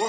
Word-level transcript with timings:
Hey 0.00 0.08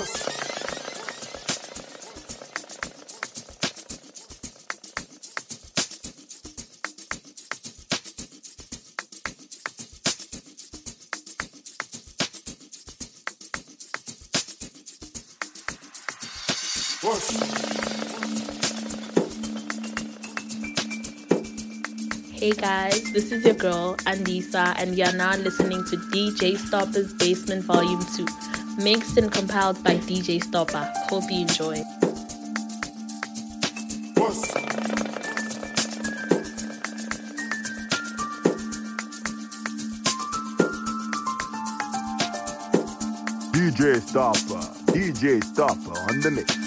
guys, 22.51 23.11
this 23.11 23.33
is 23.33 23.43
your 23.43 23.55
girl 23.55 23.97
Andisa, 24.05 24.73
and 24.77 24.97
you're 24.97 25.11
now 25.11 25.35
listening 25.35 25.83
to 25.83 25.97
DJ 25.97 26.57
Stopper's 26.57 27.13
Basement 27.15 27.65
Volume 27.65 28.05
2, 28.15 28.25
mixed 28.77 29.17
and 29.17 29.31
compiled 29.31 29.83
by 29.83 29.97
DJ 29.97 30.43
Stopper. 30.43 30.91
Hope 31.09 31.29
you 31.29 31.41
enjoy. 31.41 31.83
DJ 43.53 44.01
Stopper, 44.01 44.91
DJ 44.91 45.43
Stopper 45.43 45.99
on 46.09 46.19
the 46.21 46.31
mix. 46.31 46.60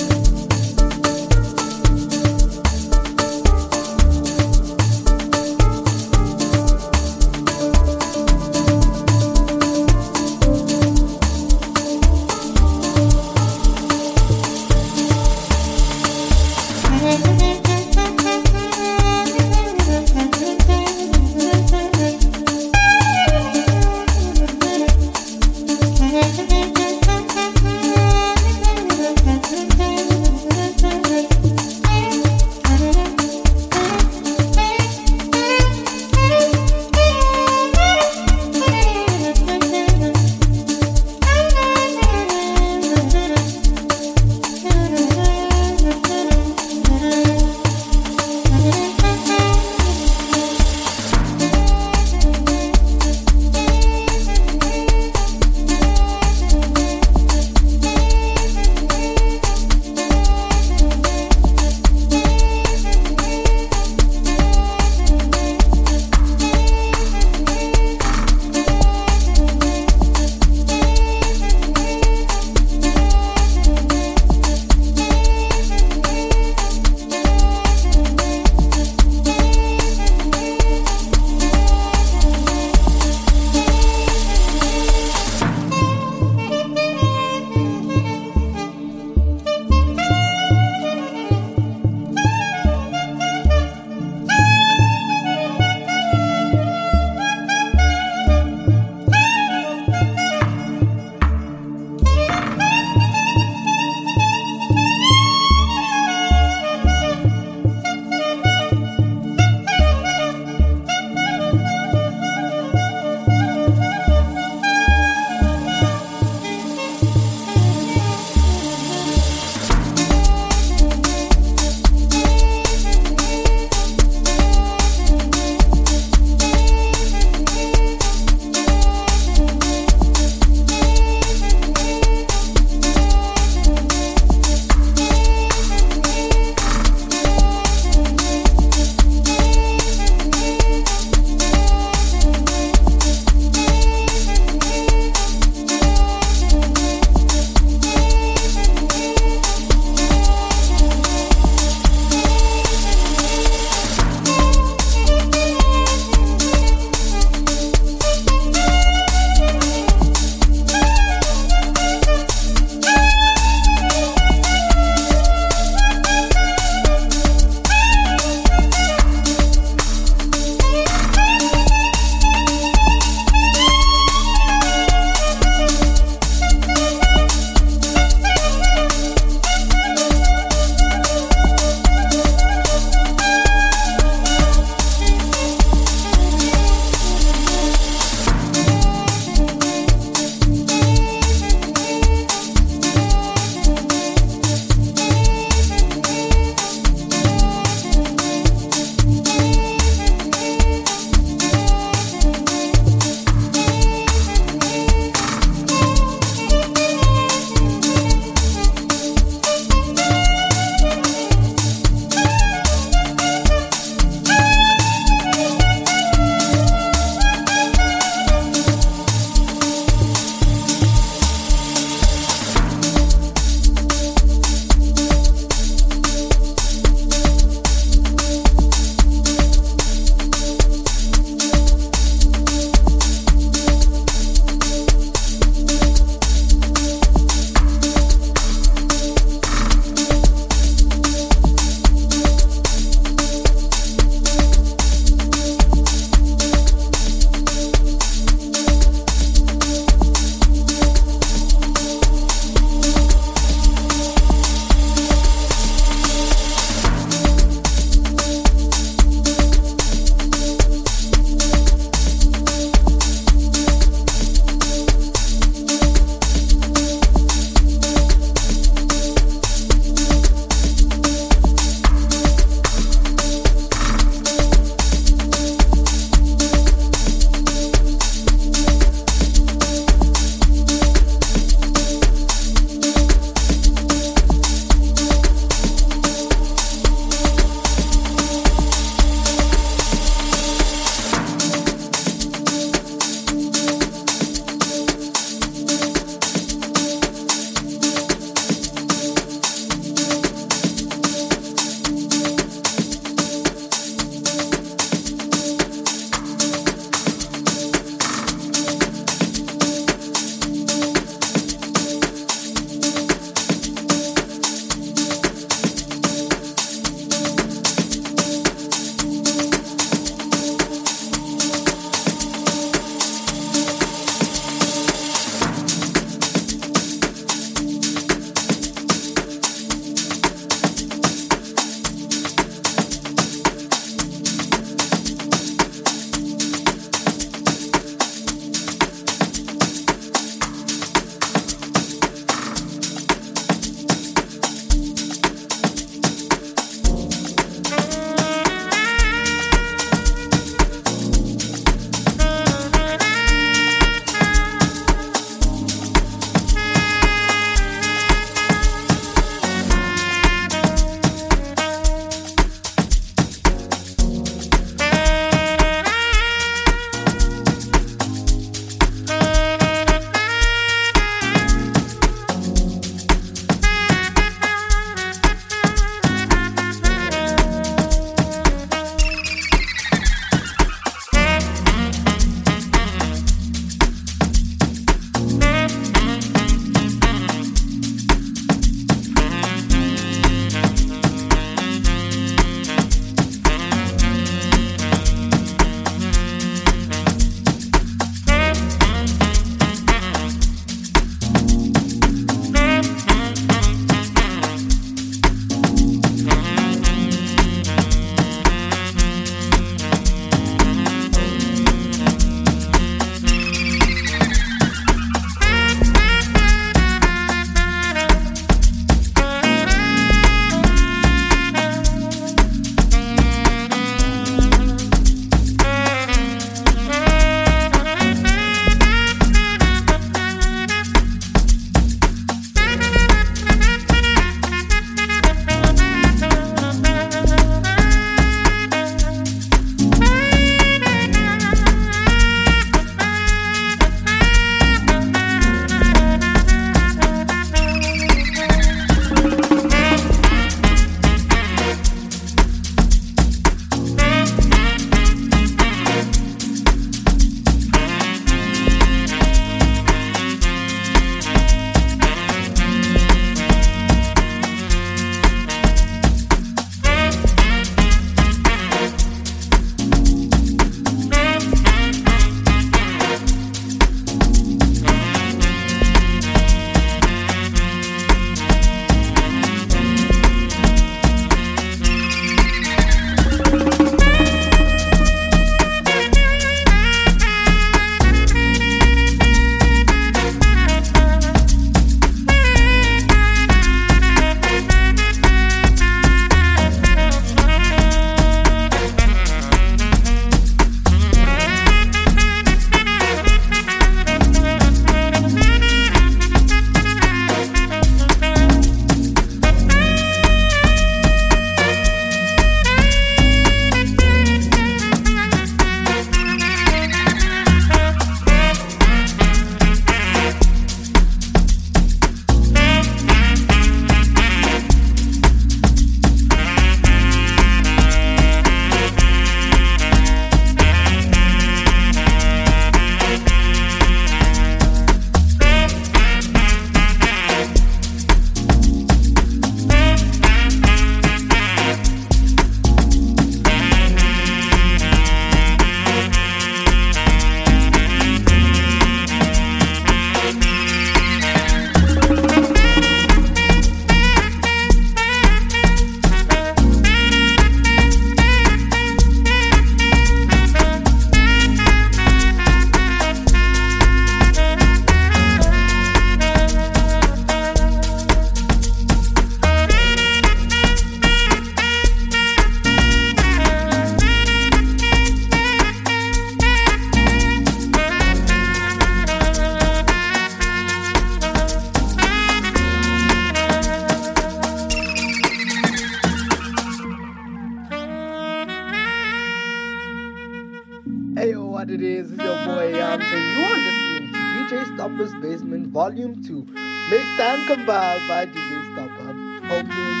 and 592.99 593.03
you're 593.03 593.57
listening 593.57 594.11
to 594.11 594.17
DJ 594.17 594.75
Stopper's 594.75 595.13
Basement 595.21 595.67
Volume 595.67 596.21
2. 596.23 596.45
Make 596.89 597.07
time 597.17 597.47
come 597.47 597.65
by 597.65 597.97
by 598.07 598.25
DJ 598.25 598.73
Stopper. 598.73 599.47
Hope 599.47 599.67
you 599.67 600.00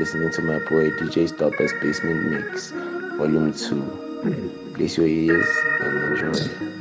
listening 0.00 0.30
to 0.30 0.40
my 0.40 0.58
boy 0.60 0.90
DJ 0.92 1.28
Stopper's 1.28 1.74
Basement 1.74 2.30
Mix, 2.30 2.70
Volume 3.18 3.52
2. 3.52 4.72
Place 4.74 4.96
your 4.96 5.06
ears 5.06 5.46
and 5.78 6.18
enjoy. 6.18 6.79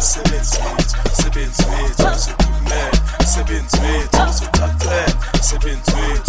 Sebenz 0.00 0.52
wethu 0.52 0.96
umsebenzi 1.08 1.62
wethu 1.62 2.20
sikhulume 2.20 2.90
Sebenz 3.26 3.72
wethu 3.72 4.32
sicace 4.32 5.06
Sebenz 5.40 5.88
wethu 5.88 6.25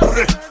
Corre. 0.00 0.47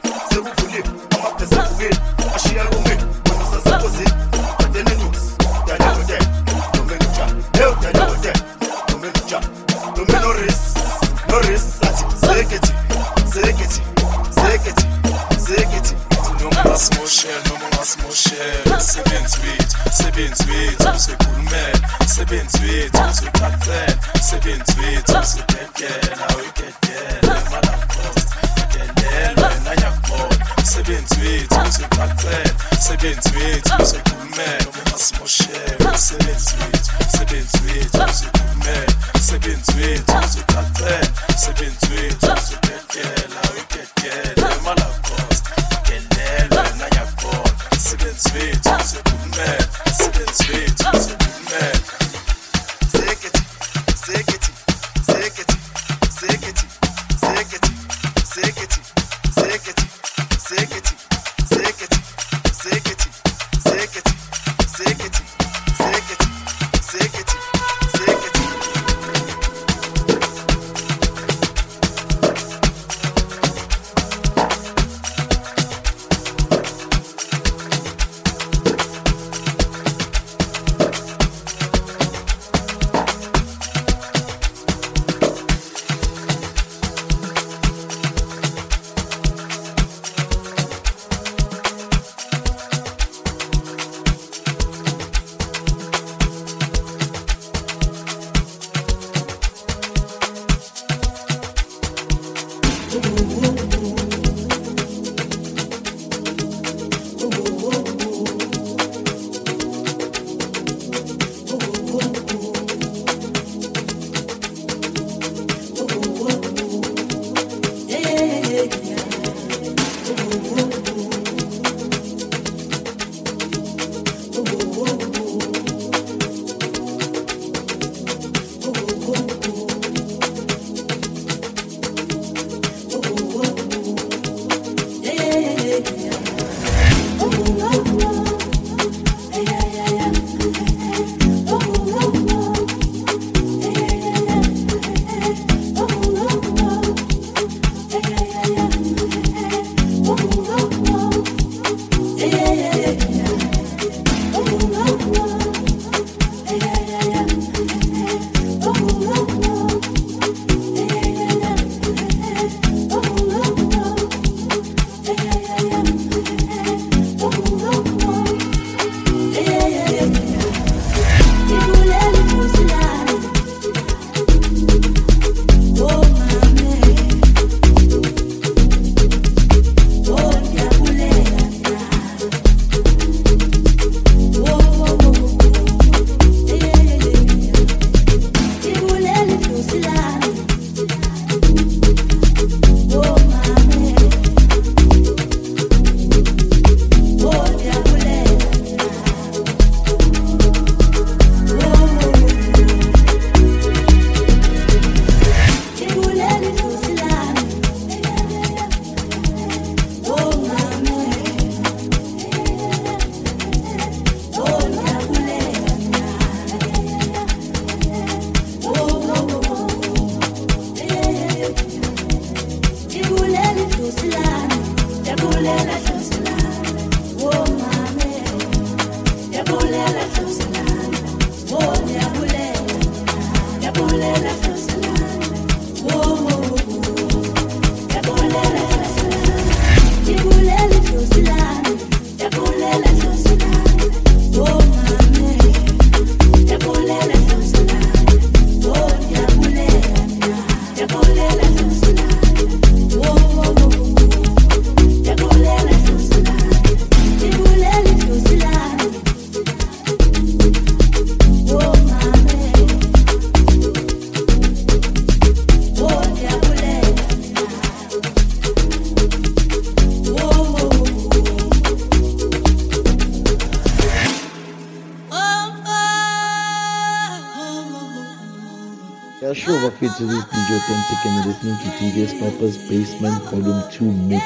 listening 281.44 281.58
to 281.58 281.78
DJ 281.78 282.08
Sniper's 282.08 282.58
Basement 282.68 283.22
Volume 283.26 283.64
2 283.72 283.86
Mix. 284.10 284.26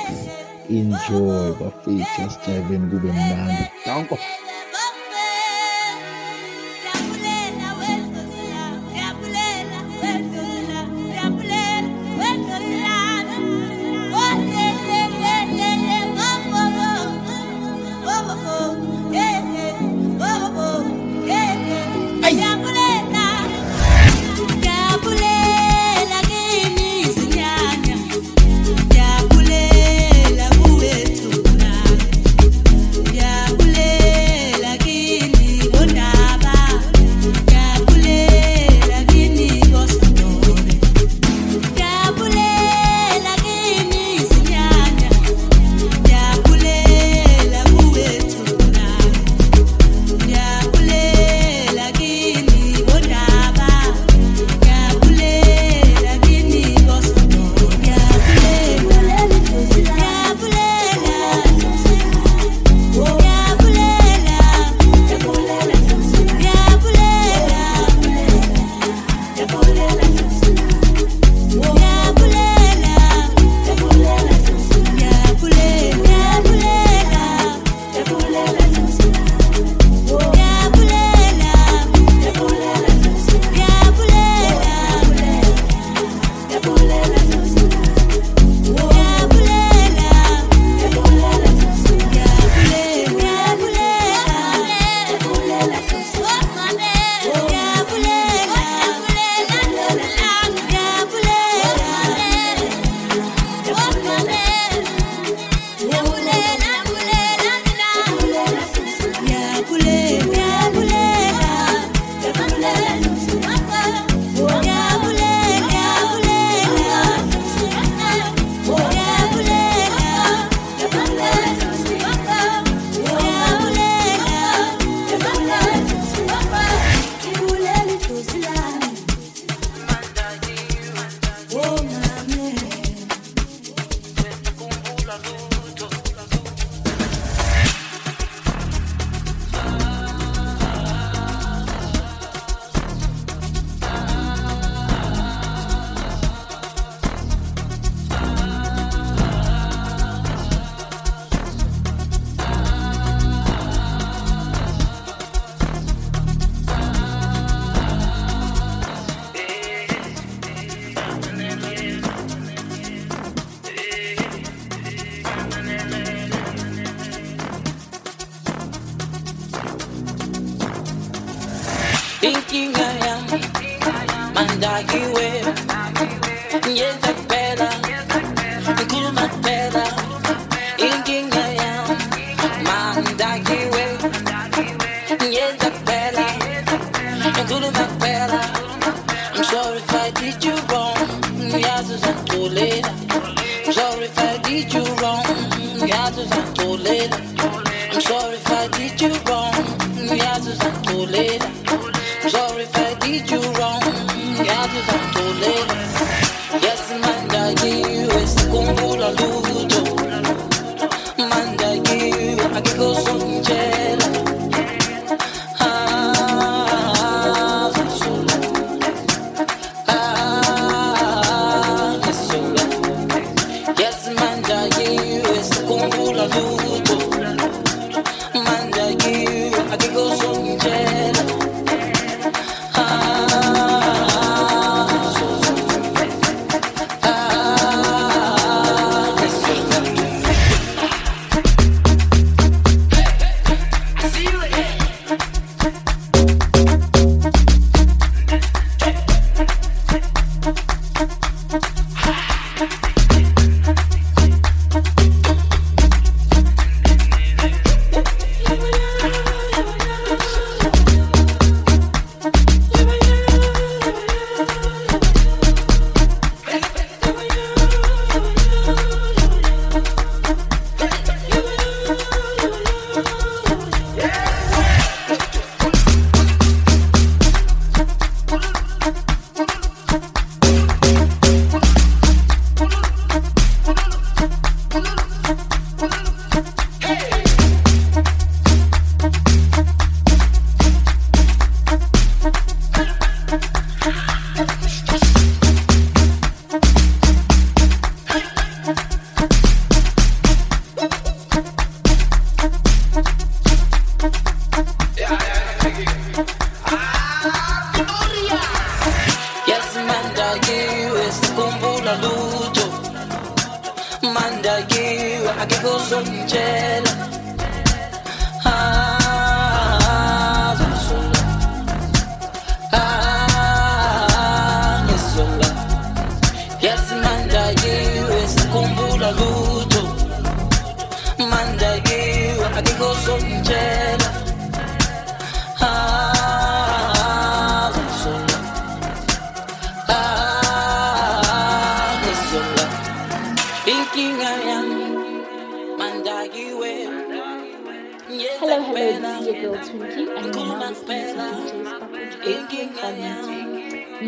Enjoy, 0.69 1.53
bafethu 1.59 2.21
asijaive 2.25 2.79
ngube 2.79 3.11
mnandi. 3.11 3.67
Danko. 3.85 4.17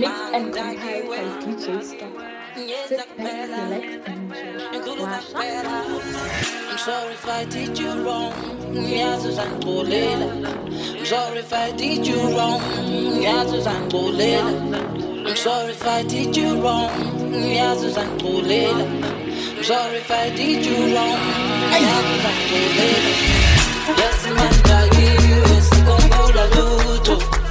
Basement 0.03 0.53
Volume 0.53 0.53
2, 0.53 0.53
mixed 0.53 0.53
and 0.53 0.53
compiled 0.53 1.07
by 1.07 1.23
DJ 1.39 1.81
Stopper. 1.81 2.27
Sit 2.87 2.97
back, 2.97 3.07
relax, 3.17 3.85
and 4.05 4.33
enjoy. 4.75 5.05
I'm 6.69 6.77
sorry 6.77 7.13
if 7.13 7.25
I 7.25 7.45
did 7.45 7.79
you 7.79 7.91
wrong. 8.03 8.33
Yazi 8.73 9.27
uzangixolela. 9.29 10.27
I'm 10.99 11.05
sorry 11.05 11.39
if 11.39 11.53
I 11.53 11.71
did 11.71 12.05
you 12.05 12.19
wrong. 12.35 12.61
Yazi. 13.23 13.65
I'm 15.25 15.35
sorry 15.37 15.71
if 15.71 15.85
I 15.85 16.03
did 16.03 16.35
you 16.35 16.61
wrong. 16.61 16.89
Yazi 17.31 17.85
uzangixolela. 17.87 18.85
I'm 19.57 19.63
sorry 19.63 19.97
if 19.97 20.11
I 20.11 20.29
did 20.35 20.65
you 20.65 20.77
wrong. 20.93 21.19
Yazi 21.85 22.13
uzangixolela. 22.17 23.11
Yazi 24.01 24.29
mandakiwe 24.37 25.61
sikhumbula 25.61 26.45
lutho. 26.55 27.42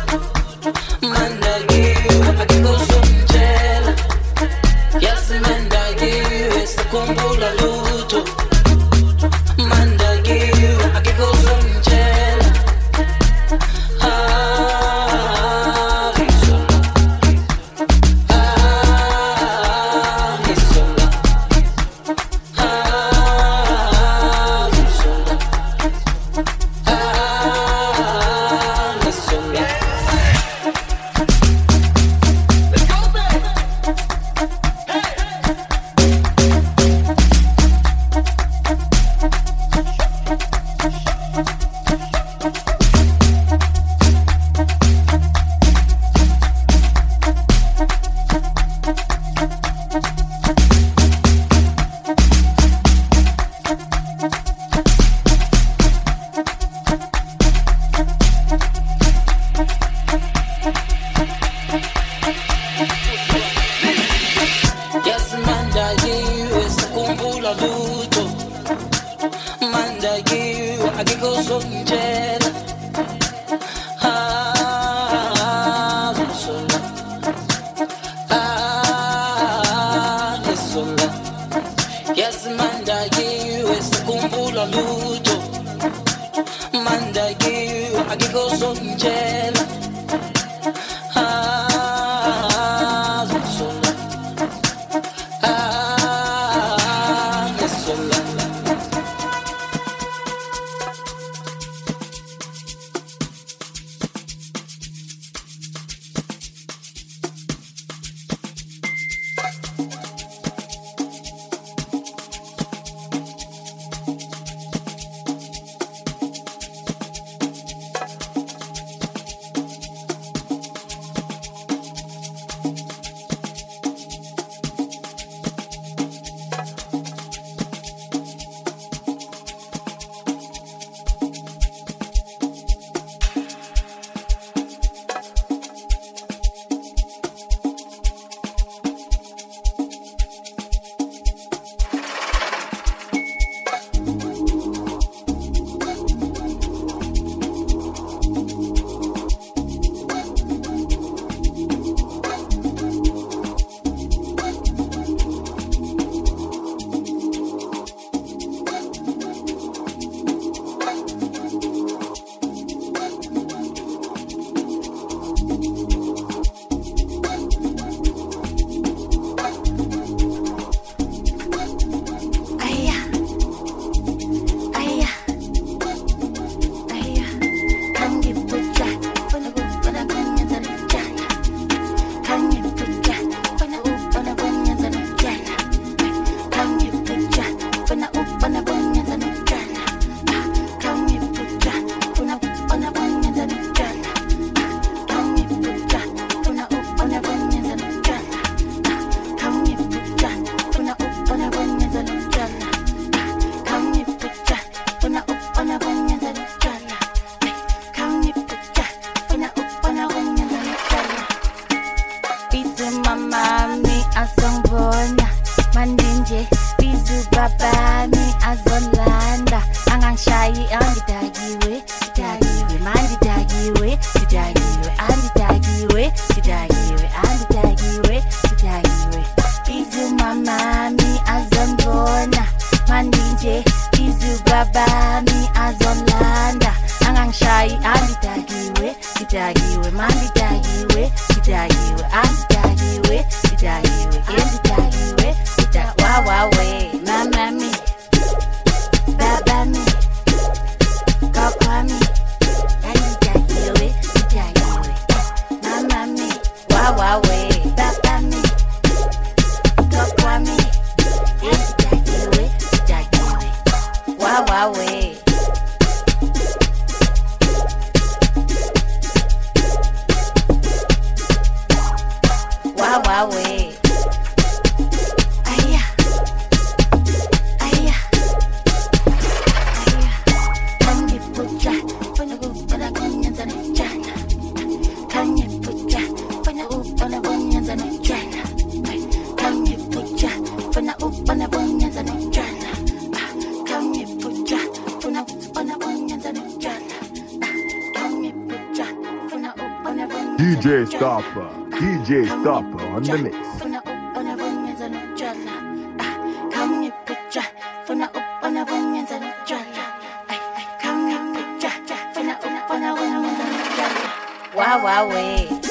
Wow 314.81 315.62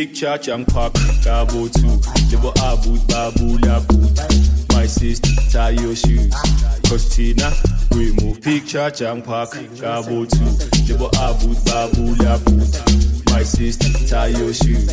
picture 0.00 0.38
champak 0.38 0.94
Cabo 1.22 1.68
too 1.68 2.00
Lebo 2.32 2.52
abut 2.64 3.06
babu 3.06 3.58
boot. 3.86 4.16
My 4.72 4.86
sister 4.86 5.28
tie 5.52 5.70
your 5.76 5.94
shoes. 5.94 6.32
Costina 6.88 7.52
we 7.92 8.12
move. 8.22 8.40
Picture 8.40 8.90
champak 8.90 9.52
Cabo 9.78 10.24
too 10.24 10.52
Lebo 10.88 11.10
abut 11.20 11.58
babu 11.66 12.16
boot. 12.16 12.72
My 13.30 13.42
sister 13.42 13.92
tie 14.08 14.28
your 14.28 14.54
shoes. 14.54 14.88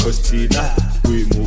Costina 0.00 0.72
we 1.04 1.24
move. 1.36 1.45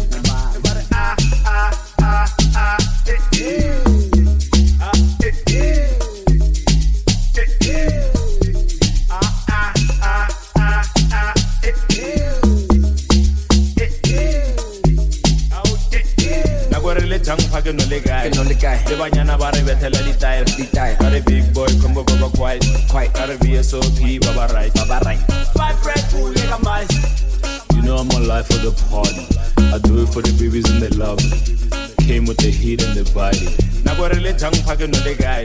Came 32.08 32.26
with 32.26 32.38
the 32.38 32.50
heat 32.50 32.84
and 32.84 32.96
the 32.96 33.10
body. 33.14 33.48
Now 33.84 33.96
go 33.96 34.08
re 34.10 34.20
le 34.20 34.34
jang 34.34 34.54
phake 34.66 34.88
no 34.90 35.00
le 35.06 35.14
guy. 35.16 35.44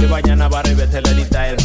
Le 0.00 0.06
banyana 0.08 0.48
ba 0.50 0.62
re 0.64 0.74
bethela 0.74 1.12
ditaere. 1.18 1.58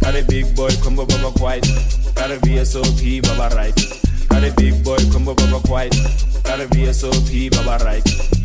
Got 0.00 0.14
a 0.14 0.22
big 0.24 0.56
boy 0.56 0.70
combo 0.82 1.04
baba 1.04 1.30
quiet. 1.38 1.66
Got 2.14 2.30
a 2.30 2.36
VSOP 2.40 3.22
baba 3.22 3.54
right. 3.54 3.76
Got 4.28 4.44
a 4.44 4.52
big 4.56 4.82
boy 4.82 4.98
combo 5.12 5.34
baba 5.34 5.60
quiet. 5.66 5.94
Got 6.44 6.60
a 6.60 6.66
VSOP 6.66 7.50
baba 7.50 7.84
right. 7.84 8.37